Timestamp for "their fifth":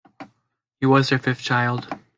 1.09-1.43